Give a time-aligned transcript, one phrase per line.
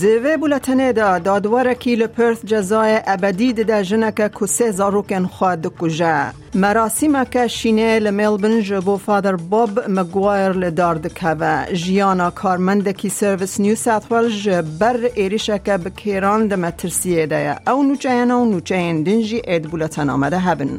[0.00, 7.46] دوی بولتنه دا دادوارکی لپرث جزای ابدی ده جنک کسه زاروکن خواد کجا مراسم که
[7.46, 10.70] شینه لملبن جبو فادر بوب مگوایر
[11.08, 17.70] که جیانا کارمند کی سرویس نیو ساوت ولز بر ایریشه که بکیران ده مترسیه ده
[17.70, 20.78] او نوچه و نوچه دنجی اید بولتن آمده هبن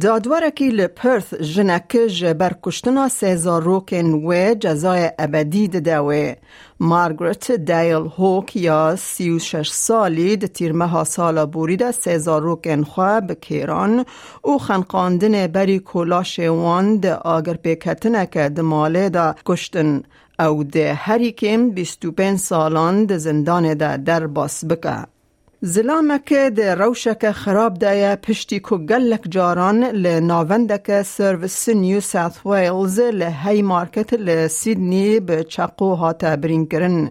[0.00, 6.34] دادوارکی لپرث جنک جبر کشتنا سیزار روکن و جزای ابدی دوه
[6.80, 12.82] مارگرت دیل هوک یا سی و شش سالی ده تیرمه ها سالا بورید سیزار روکن
[12.82, 14.04] خواه بکیران
[14.42, 20.02] او خنقاندن بری کولاش وان ده آگر پیکتنه که دماله ده کشتن
[20.38, 25.19] او ده هری کم بیستو پین سالان ده زندان ده در باس بکه
[25.62, 33.62] زلامک ده روشک خراب دایا پشتی کو گلک جاران لناوندک سرویس نیو ساوت ویلز لهی
[33.62, 37.10] مارکت لسیدنی به چقو هاتا برین کرن.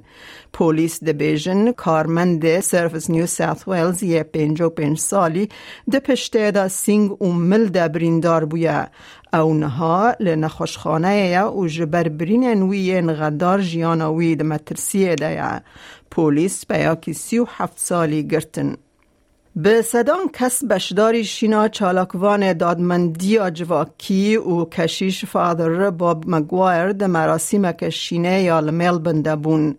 [0.54, 5.50] پولیس ده بیجن کارمند سرویس نیو ساوت ویلز یه پنجو پنج سالی
[5.92, 8.88] ده پشته دا سینگ و مل ده بریندار بویا.
[9.34, 15.62] او نها لنخوشخانه یا و جبر برین انوی نغدار جیانوی ده مترسیه ده یا.
[16.12, 18.76] پولیس بیاکی سی و هفت سالی گرتن.
[19.56, 27.72] به صدام کس بشداری شینا چالاکوان دادمندی جواکی و کشیش فادر باب مگوایر ده مراسم
[27.72, 29.76] که شینه یا لملبن دبون.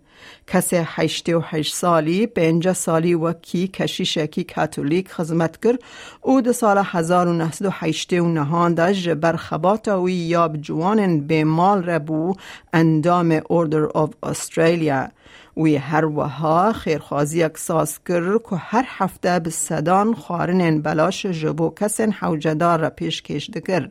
[0.47, 5.79] کس هشت و هشت سالی پنج سالی وکی کشیشکی کاتولیک خدمت کرد.
[6.21, 10.57] او ده سال هزار و نهصد و هشت و نهان ده جبر خبات وی یاب
[10.57, 12.35] جوان به مال ربو
[12.73, 15.09] اندام اوردر آف استرالیا
[15.57, 22.11] وی هر وها خیرخوازی اکساس کرد که هر هفته به صدان خارن بلاش جبو کسن
[22.11, 23.89] حوجدار را پیش کش دکر.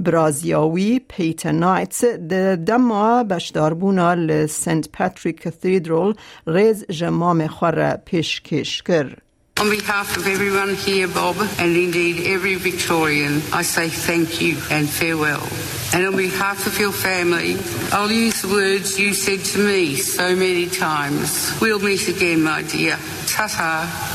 [0.00, 6.14] برازیاوی پیت نایتس ده دما بشداربونا لسنت پاتریک کثیدرال
[6.46, 9.22] ریز جمام خور پیش کش کرد.
[9.60, 14.88] On behalf of everyone here, Bob, and indeed every Victorian, I say thank you and
[14.88, 15.46] farewell.
[15.94, 17.56] And on behalf of your family,
[17.92, 21.52] I'll use the words you said to me so many times.
[21.60, 22.96] We'll meet again, my dear.
[23.26, 24.11] Ta-ta.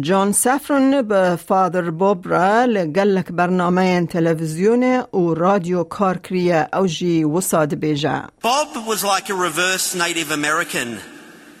[0.00, 7.24] جان سفرن به فادر بوب را لگلک برنامه تلویزیون و رادیو کار کریه او جی
[7.24, 8.28] وساد بیجا.
[8.42, 10.98] Bob was like a reverse Native American.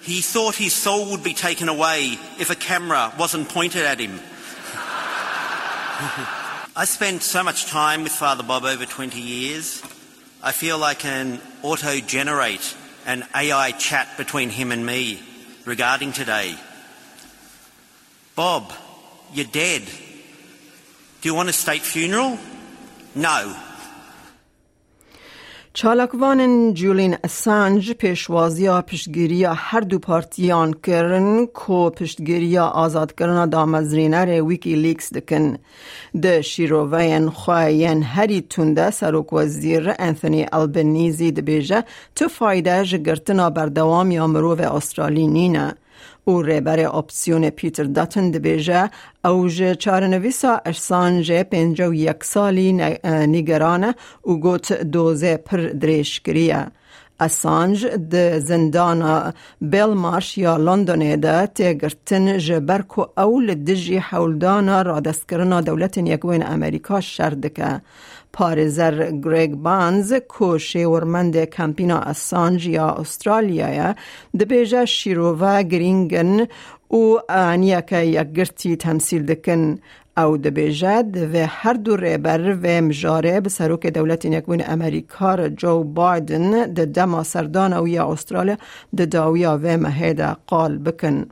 [0.02, 4.18] He thought his soul would be taken away if a camera wasn't pointed at him.
[6.74, 9.82] I spent so much time with Father Bob over 20 years.
[10.42, 12.74] I feel I can auto generate
[13.06, 15.20] an AI chat between him and me
[15.64, 16.56] regarding today.
[18.36, 18.72] Bob,
[19.34, 19.82] you're dead.
[21.20, 22.38] Do you want a state funeral?
[23.14, 23.54] No.
[25.74, 34.74] چالکوان جولین اسانج پیشوازی پشتگیری هر دو پارتیان کرن کو پشتگیری آزاد کرنا دامزرینر ویکی
[34.74, 35.58] لیکس دکن
[36.22, 41.84] ده شیرووین خواهین هری تونده سروک وزیر انثونی البنیزی دبیجه
[42.16, 45.74] تو فایده جگرتنا بردوام یا مروف استرالی نینه
[46.27, 48.89] او رهبر اپسیون پیتر داتن دبیجه
[49.25, 52.73] او جه چارنویسا اشسانج پنج و یک سالی
[53.03, 56.67] نگرانه او گوت دوزه پر دریش کریه.
[57.19, 59.01] اسانج د زندان
[59.61, 66.43] بیلمارش یا لندن ده تگرتن جبر کو اول دجی حولدان را دست کرنا دولت یکوین
[66.45, 67.81] امریکا شردکه.
[68.33, 73.95] پارزر گریگ بانز کو شیورمند کمپینا اسانج یا استرالیا
[74.39, 76.47] ده بیجه شیروه گرینگن
[76.87, 79.79] او آنیا یک گرتی تمثیل دکن
[80.17, 85.83] او د بیجد و هر دو ریبر و مجاره به سروک دولت یکوین امریکا جو
[85.83, 88.55] بایدن د دما سردان او یا استرالیا
[88.97, 91.25] د داویا و مهیده قال بکن.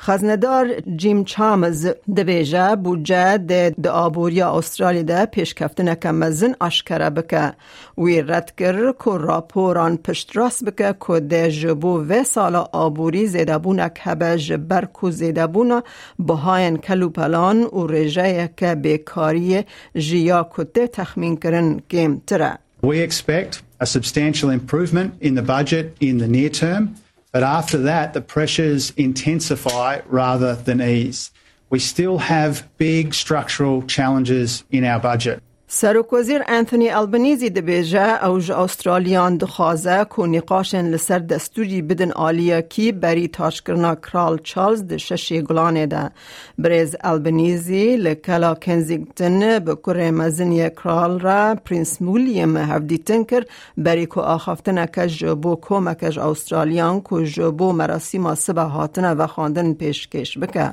[0.00, 7.52] خزندار جیم چامز دویجه بودجه ده ده آبوریا استرالی ده پیشکفتن کمزن اشکره بکه
[7.98, 13.58] وی رد کر که راپوران پشت راست بکه که ده جبو و سالا آبوری زیده
[13.58, 15.82] بونه که به جبر که زیده بونه
[16.18, 19.64] بهاین کلو پلان و رجه که بیکاری
[19.96, 26.18] جیا کده تخمین کرن گیم تره We expect a substantial improvement in the budget in
[26.18, 26.94] the near term.
[27.32, 31.30] But after that, the pressures intensify rather than ease.
[31.70, 35.42] We still have big structural challenges in our budget.
[35.70, 43.28] سرک وزیر انتونی البنیزی دبیجه اوج استرالیان دخوازه که نقاشن لسر دستوری بدن کی بری
[43.28, 46.10] تاشکرنا کرال چارلز ده ششی گلانه ده
[46.58, 53.44] بریز البنیزی لکلا کنزیگتن بکره مزنی کرال را پرینس مولیم هفدیتن کر
[53.76, 60.38] بری که آخافتن که جبو کمکش استرالیان که جبو مراسیم سبه هاتن و خواندن پیشکش
[60.38, 60.70] بکه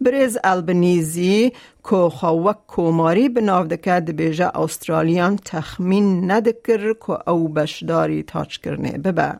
[0.00, 1.52] بریز البنیزی
[1.90, 9.34] که خواهک کوماری بناو دکه دبیجه استرالیان تخمین ندکر که او بشداری تاچ کرنه ببه.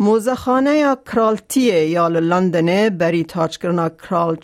[0.00, 4.36] موزخانه یا کرالتیه یا لندن بری تاچ کرنا کرال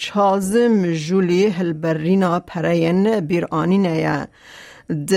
[0.69, 4.27] مجولی هلبرینا پرین بیرانینه یا
[4.89, 5.13] د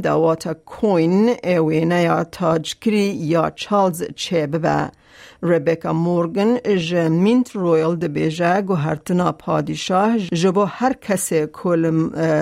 [0.00, 4.90] دواتا کوین اوینه یا تاج کری یا چالز چه ببه.
[5.50, 6.52] ربکا مورگن
[6.88, 11.82] ج مینت رویل ده بیجه گوهرتنا پادشاه جبو هر کسی کل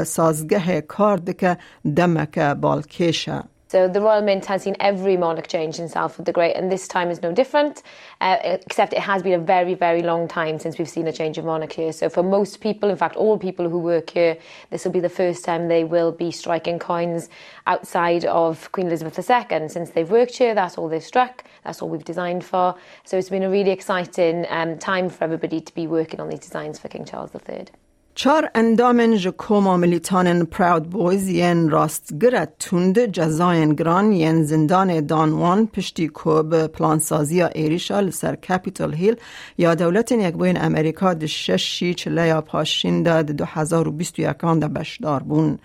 [0.04, 1.56] سازگه کار دکه
[1.96, 3.44] دمک بالکیشه
[3.74, 6.86] So the Royal Mint has seen every monarch change since Alfred the Great, and this
[6.86, 7.82] time is no different,
[8.20, 11.38] uh, except it has been a very, very long time since we've seen a change
[11.38, 11.92] of monarch here.
[11.92, 14.38] So for most people, in fact, all people who work here,
[14.70, 17.28] this will be the first time they will be striking coins
[17.66, 19.68] outside of Queen Elizabeth II.
[19.68, 22.76] Since they've worked here, that's all they've struck, that's all we've designed for.
[23.02, 26.38] So it's been a really exciting um, time for everybody to be working on these
[26.38, 27.66] designs for King Charles III.
[28.16, 35.66] چار اندامن ج کوما ملیتانن پراود بویز ین راستگره توند جزاین گران ین زندان دانوان
[35.66, 39.16] پشتی کوب پلانسازی ایریشا لسر کپیتال هیل
[39.58, 44.18] یا دولت یک بوین امریکا ده شش شیچ لیا پاشین ده دو هزار و بیست
[44.18, 45.58] و یکان ده بشدار بون.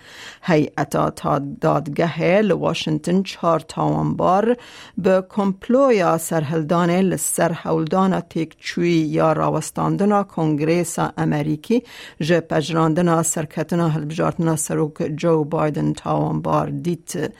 [0.44, 4.58] هیئتا تا دادگه لواشنطن چار تاوانبار
[4.98, 11.84] به کمپلو یا سرهلدان لسر هولدان تیک چوی یا راوستاندنا کنگریس امریکی
[12.22, 17.32] ج پجراندنا سرکتنا هلبجارتنا سروک جو بایدن تاوان بار دیت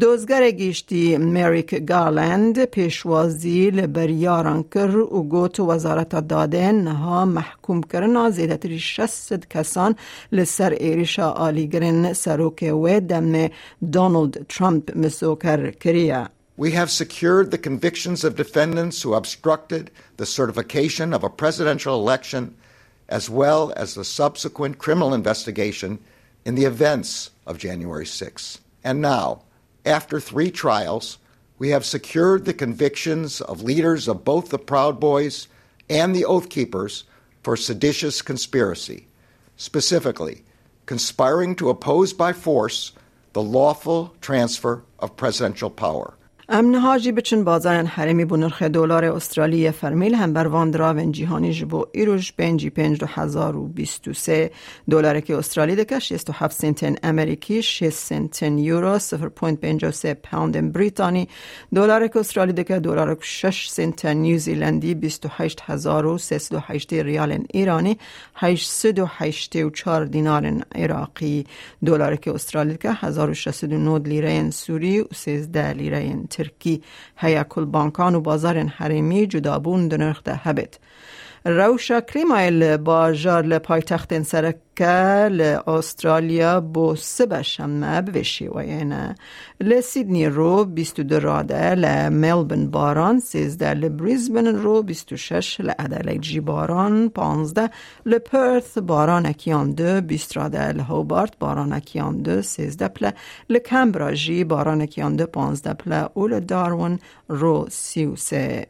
[0.00, 8.78] دوزگر گیشتی مریک گارلند پیشوازی لبریاران کر و گوت وزارت داده نها محکوم کرنا زیدتری
[8.78, 9.96] شست کسان
[10.32, 13.48] لسر ایریشا آلیگرن سروک و دم
[13.92, 16.26] دونالد ترامپ مسوکر کریه
[16.58, 22.56] We have secured the convictions of defendants who obstructed the certification of a presidential election
[23.08, 25.98] as well as the subsequent criminal investigation
[26.44, 28.60] in the events of January 6.
[28.82, 29.42] And now,
[29.84, 31.18] after three trials,
[31.58, 35.48] we have secured the convictions of leaders of both the Proud Boys
[35.88, 37.04] and the Oath Keepers
[37.42, 39.06] for seditious conspiracy,
[39.56, 40.44] specifically,
[40.84, 42.92] conspiring to oppose by force
[43.32, 46.14] the lawful transfer of presidential power.
[46.48, 51.86] امنهاجی بچن بازارن حرمی بو نرخ دلار استرالی فرمیل هم بر وان دراون جیهانی جبو
[51.92, 54.50] ایروش پنجی پنج دو هزار و بیست و سه
[54.90, 59.84] دلار که استرالی دکه شیست و هفت سنتن امریکی شیست سنتن یورو سفر پوینت پنج
[59.84, 61.28] و سه پاوند بریتانی
[61.74, 66.60] دلار که استرالی دکه دلار شش سنتن نیوزیلندی بیست و هشت هزار و سه و
[66.62, 67.98] هشت ریال ایرانی
[68.34, 71.46] هشت و هشت و چار دینار عراقی
[71.84, 75.98] دلار که استرالی دکه هزار و شست و نود لیره سوری و سیزده لیره
[76.36, 76.82] ترکی.
[77.16, 80.78] هیا کل بانکان و بازار حریمی جدابون دنرخ ده هبت.
[81.44, 89.14] روشا کریمایل باجار لپایتخت سرک که لأسترالیا بو سبا شمه بوشی و یعنی
[89.60, 97.08] لسیدنی رو بیستو دو راده لملبن باران سیزده لبریزبن رو بیستو شش لعدلیک جی باران
[97.08, 97.70] پانزده
[98.06, 100.00] لپرث باران اکیان دو
[100.34, 103.12] راده لهوبارت باران اکیان دو سیزده پله
[103.50, 106.98] لکمبرا جی باران اکیان دو پانزده پله و لدارون
[107.28, 108.66] رو سیو سه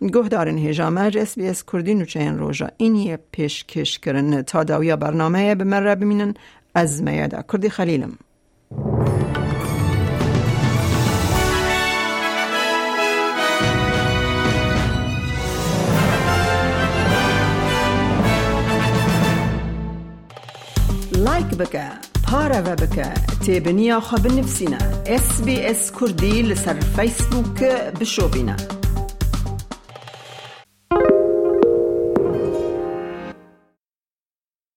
[0.00, 4.64] گوه دارن هجامه اس بی اس کردی نوچه این روژا اینی پیش کش کرن تا
[4.64, 6.34] داویا برنامه من را ببینن
[7.02, 7.44] میاده.
[7.52, 8.18] کردی خلیلم.
[21.12, 21.84] لایک بکه
[22.26, 23.08] پارە بە بکە
[23.44, 24.80] تێبنییا خە بنفسینە
[25.24, 28.79] SسBS کوردی لەسەر فیسبووکە بشۆبینە.